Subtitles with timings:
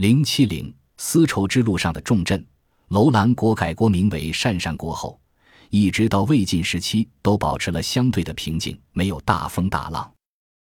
[0.00, 2.42] 零七零丝绸之路上的重镇，
[2.88, 5.20] 楼兰国改国名为鄯善国后，
[5.68, 10.10] 一直到魏晋时期都保持了相对的平静，没有大风大浪。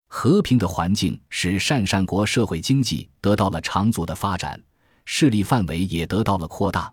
[0.08, 4.58] 和平的环境使鄯善国社会经济得到了长足的发展，
[5.04, 6.90] 势力范围也得到了扩大，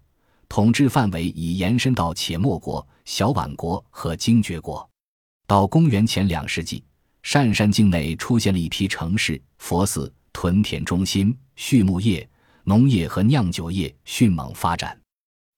[0.49, 4.85] 统治范围已延伸到且末国、小宛国和精绝国。
[5.47, 6.83] 到公元前两世纪，
[7.23, 12.29] 鄯善境内出现了一批城市、佛寺、屯田中心、畜牧业。
[12.65, 14.97] 农业和酿酒业迅猛发展，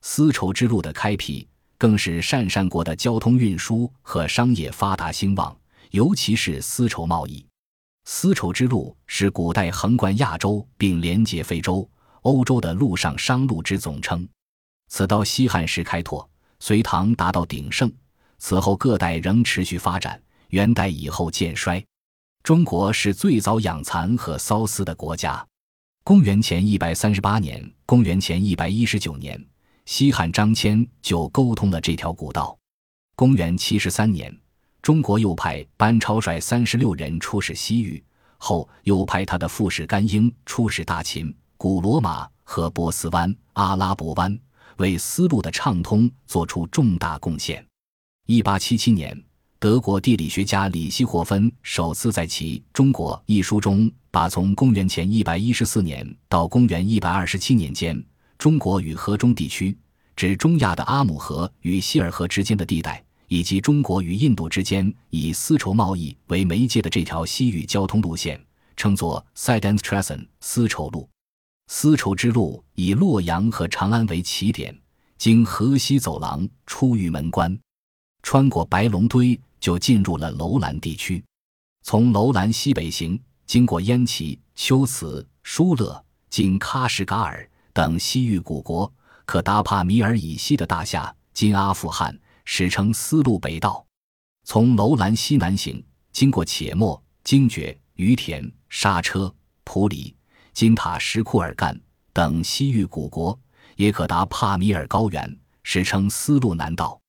[0.01, 1.47] 丝绸之路的开辟
[1.77, 5.55] 更是鄯善国的交通运输和商业发达兴旺，
[5.91, 7.45] 尤其是丝绸贸易。
[8.05, 11.87] 丝绸之路是古代横贯亚洲并连接非洲、
[12.21, 14.27] 欧洲的陆上商路之总称。
[14.87, 16.27] 此道西汉时开拓，
[16.59, 17.91] 隋唐达到鼎盛，
[18.39, 20.19] 此后各代仍持续发展，
[20.49, 21.83] 元代以后渐衰。
[22.41, 25.45] 中国是最早养蚕和缫丝的国家。
[26.05, 29.43] 公元前一百三十八年，公元前一百一十九年，
[29.85, 32.55] 西汉张骞就沟通了这条古道。
[33.15, 34.31] 公元七十三年，
[34.83, 38.03] 中国又派班超率三十六人出使西域，
[38.37, 44.39] 后又派他的副使甘英出使大秦、古罗马和波斯湾、阿拉伯湾，
[44.77, 47.65] 为丝路的畅通做出重大贡献。
[48.27, 49.19] 一八七七年。
[49.65, 57.99] 德国地理学家李希霍芬首次在其《中国》一书中，把从公元前一百一十四年到公元一百二十七年间，
[58.37, 59.75] 中国与河中地区
[60.15, 68.39] （指中亚的阿姆河与希尔河之间的地带）以及中国与印度之间以丝绸贸易为媒介的这条西域交通路线，
[68.77, 71.09] 称作 s i d e n t r a s e n 丝绸路）。
[71.65, 74.79] 丝绸之路以洛阳和长安为起点，
[75.17, 77.57] 经河西走廊出玉门关，
[78.25, 79.39] 穿过白龙堆。
[79.57, 81.23] 就进入了楼兰地区，
[81.81, 88.93] 从楼兰西北行，经过焉耆、龟兹、疏勒，经喀什噶尔等西域古国，
[89.25, 92.15] 可达帕米尔以西的大夏（今阿富汗），
[92.45, 93.83] 史称丝路北道。
[94.43, 99.33] 从楼兰西南行，经过且末、精绝、于田、莎车、
[99.63, 100.15] 普里、
[100.53, 101.75] 金塔什库尔干
[102.13, 103.39] 等西域古国，
[103.77, 107.01] 也可达帕米尔高原，史称丝路南道。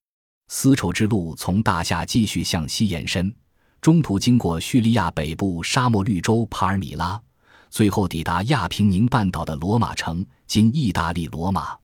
[0.49, 3.35] 丝绸之路从大夏继续向西延伸，
[3.81, 7.21] 中途经过叙利亚北部沙漠绿洲帕尔米拉，
[7.69, 11.77] 最后抵达亚平宁半岛的罗马城（今意大利罗马）。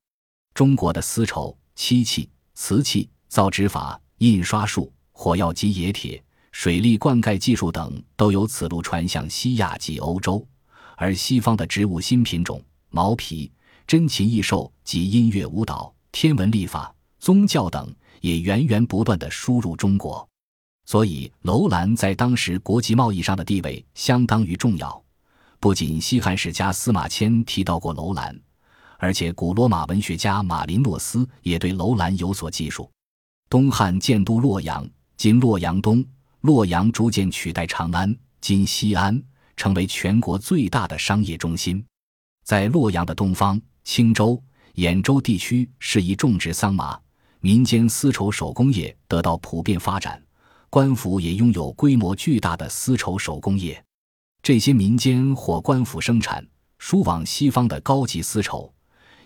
[0.55, 10.47] 中国的丝绸、漆器、瓷器、造纸法、印刷术、火药及冶铁、水利灌溉技术等都由此路传向西亚及欧洲，
[10.97, 13.51] 而西方的植物新品种、毛皮、
[13.89, 17.93] 珍禽异兽及音乐舞蹈、天文历法、宗教等。
[18.23, 20.27] 也源源不断的输入中国，
[20.87, 25.05] 所以楼兰在当时国际贸易上的地位相当于重要。
[25.59, 28.41] 不仅西汉史家司马迁提到过楼兰，
[28.99, 32.89] 而且古罗马文学家马林诺斯也对楼兰有所记述。
[33.51, 36.05] 东汉建都洛阳（今洛阳东），
[36.43, 39.21] 洛阳逐渐取代长安（今西安），
[39.57, 41.85] 成为全国最大的商业中心。
[42.45, 44.41] 在洛阳的东方，青州、
[44.77, 46.97] 兖州地区适宜种植桑麻。
[47.45, 50.23] 民间丝绸手工业得到普遍发展，
[50.71, 53.85] 官府也拥有规模巨大的丝绸手工业。
[54.45, 56.47] 这些民间或官府生产
[56.79, 58.73] 输往西方的高级丝绸，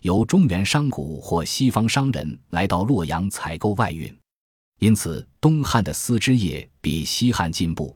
[0.01, 4.11] 由中原商贾或西方商人来到洛阳采购外运。
[4.79, 7.95] 因此，东汉的丝织业比西汉进步。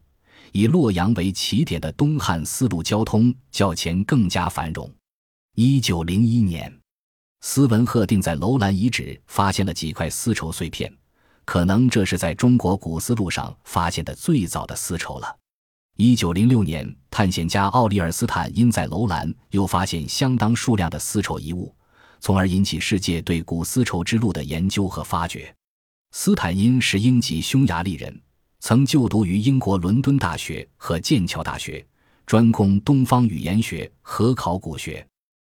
[0.53, 4.93] 以洛阳为起点的东汉丝路交通较前更加繁荣。
[5.55, 6.80] 一九零一年。
[7.41, 10.93] 斯文赫定在楼兰遗址发现了几块丝绸碎片，
[11.45, 15.37] 可能这是在中国古丝路上发现的最早的丝绸了。
[15.97, 21.75] 一九零六年，探险家奥利尔斯坦因在楼兰又发现相当数量的丝绸遗物，
[22.21, 25.53] 从而引起世界对古丝绸之路的研究和发掘。
[26.13, 28.21] 斯坦因是英籍匈牙利人，
[28.61, 31.85] 曾就读于英国伦敦大学和剑桥大学，
[32.27, 35.07] 专攻东方语言学和考古学。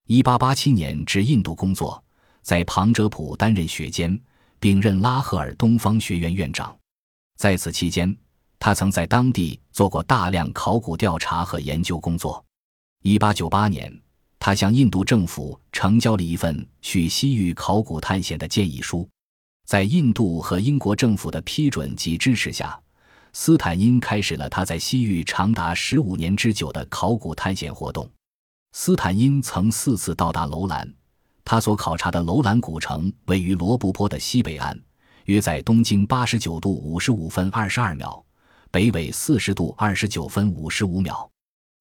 [0.08, 2.02] 一八八七年至印度工作，
[2.42, 4.20] 在旁遮普担任学监，
[4.60, 6.76] 并任拉赫尔东方学院院长。
[7.38, 8.14] 在此期间，
[8.58, 12.44] 他曾在当地做过大量考古调查和研究工作。
[13.02, 13.90] 一八九八年，
[14.38, 19.08] 他向印度政府呈交了一份去西域考古探险的建议书。
[19.66, 22.78] 在印度和英国政府的批准及支持下，
[23.32, 28.10] 斯坦因开始了他在西域长达十五年之久的考古探险活动。
[28.74, 30.90] 斯坦因曾四次到达楼兰，
[31.44, 34.80] 他所考察的楼兰古城位于罗布泊的西北岸，
[35.26, 38.24] 约在东经八十九度五十五分二十二秒，
[38.70, 41.30] 北纬四十度二十九分五十五秒。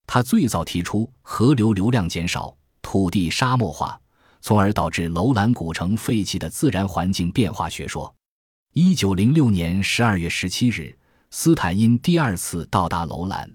[0.06, 3.98] 他最早提出河流流量减少、土地沙漠化，
[4.42, 8.14] 从而导致楼兰古城废弃的自然环境变化学说。
[8.74, 10.94] 一九零六年十二月十七日，
[11.30, 13.50] 斯坦因第二次到达楼兰，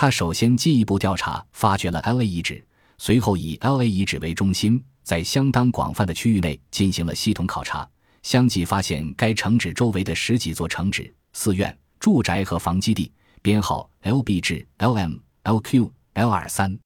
[0.00, 2.64] 他首先进一步调查，发掘了 L.A 遗址，
[2.98, 7.84] 随后以 L.A 遗址为中心，在相当广泛的区域内进行了系统考察，
[8.22, 13.10] 相继发现该城址周围的十几座城址、寺院、住宅和房基地，
[13.42, 16.78] 编号 L.B 至 L.M、L.Q、L.R 三。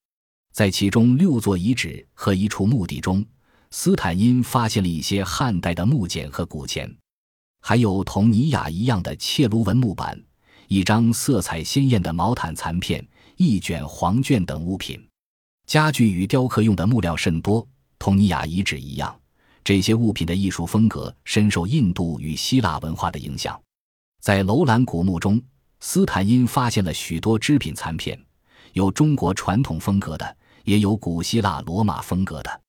[0.54, 3.22] 在其中六座遗址和一处墓地中，
[3.70, 6.90] 斯坦因发现了一些汉代的木简和古钱。
[7.60, 10.18] 还有同尼雅一样的切卢纹木板、
[10.72, 14.98] 一张色彩鲜艳的毛毯残片、一卷黄卷等物品。
[15.66, 19.14] 家具与雕刻用的木料甚多，同尼雅遗址一样，
[19.62, 23.60] 这些物品的艺术风格深受印度与希腊文化的影响。
[24.22, 25.38] 在楼兰古墓中，
[25.80, 28.18] 斯坦因发现了许多织品残片，
[28.72, 32.60] 有中国传统风格的，也有古希腊罗马风格的。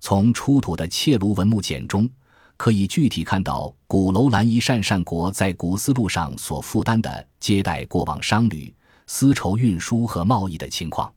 [0.00, 2.10] 从出土的切卢文木简中。
[2.56, 8.74] 可以具体看到古楼兰一善善国在古丝路上所负担的接待过往商旅、
[9.06, 11.12] 丝绸运输和贸易的情况。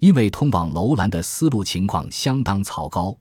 [0.00, 3.14] 因为通往楼兰的丝路情况相当糟糕，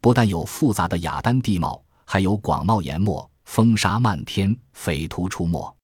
[0.00, 5.76] 不但有复杂的雅丹地貌，还有广袤岩漠、风沙漫天、匪徒出没。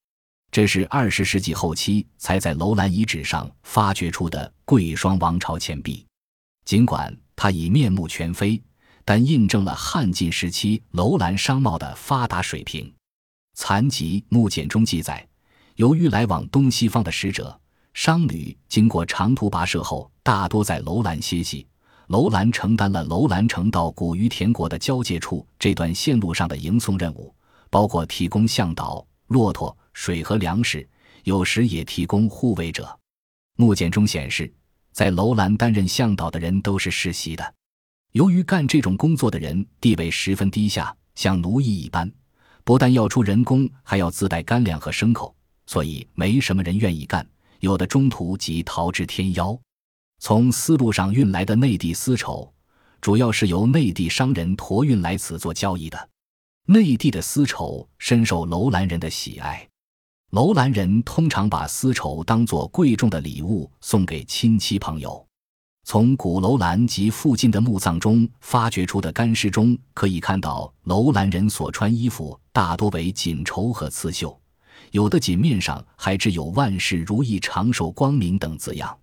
[0.50, 6.06] 这是二十世纪后期才在楼兰遗址上发掘出的贵霜王朝钱币，
[6.64, 8.60] 尽管它已面目全非。
[9.08, 12.92] 但印证了汉晋时期楼兰商贸的发达水平。
[13.54, 15.26] 残疾木简中记载，
[15.76, 17.58] 由于来往东西方的使者、
[17.94, 21.66] 商旅经过长途跋涉后，大多在楼兰歇息。
[22.08, 27.34] 楼兰承担了楼兰城到古于田国的交界处这段线路上的迎送任务，
[27.70, 30.86] 包括提供向导、骆驼、水和粮食，
[31.24, 32.94] 有时也提供护卫者。
[33.56, 34.52] 木简中显示，
[34.92, 37.54] 在楼兰担任向导的人都是世袭的。
[38.18, 42.10] 由于干这种工作的人地位十分低下，像奴役一般，
[42.64, 45.32] 不但要出人工，还要自带干粮和牲口，
[45.66, 47.24] 所以没什么人愿意干。
[47.60, 49.56] 有的中途即逃之天夭。
[50.18, 52.52] 从丝路上运来的内地丝绸，
[53.00, 56.08] 主要是由内地商人驮运来此做交易的。
[56.66, 59.68] 内地的丝绸深受楼兰人的喜爱，
[60.30, 65.27] 楼兰人通常把丝绸当作贵重的礼物送给亲戚朋友。
[65.90, 74.38] 从古楼兰及附近的墓葬中发掘出的干尸中，可以看到楼兰人所穿衣服大多为锦绸和刺绣，
[74.90, 78.94] 有的锦面上还制有“万事如意、长寿光明”等字样。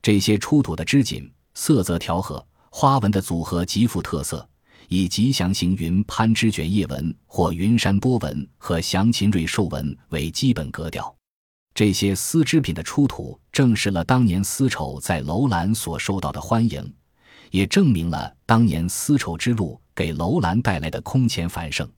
[0.00, 4.48] 这些出土的织锦色泽调和，花纹的组合极富特色，
[4.86, 11.12] 以吉祥行云攀枝卷叶纹或云山波纹和祥禽瑞兽纹为基本格调。
[11.74, 16.92] 这些丝织品的出土，证实了当年丝绸在楼兰所受到的欢迎，
[17.50, 21.88] 也证明了当年丝绸之路给楼兰带来的空前繁盛。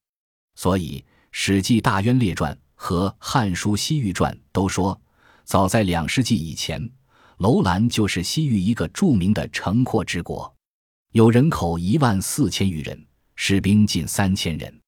[0.55, 0.99] 所以，
[1.31, 5.01] 《史记·大渊列传》和《汉书·西域传》都说，
[5.45, 6.91] 早在两世纪以前，
[7.39, 10.55] 楼兰就是西域一个著名的城廓之国，
[11.13, 14.82] 有人口一万四千余人，士兵近三千人。